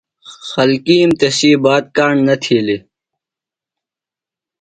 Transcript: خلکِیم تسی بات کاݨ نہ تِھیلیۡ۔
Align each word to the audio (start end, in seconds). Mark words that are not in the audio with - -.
خلکِیم 0.49 1.09
تسی 1.19 1.51
بات 1.63 1.83
کاݨ 1.95 2.15
نہ 2.27 2.35
تِھیلیۡ۔ 2.41 2.81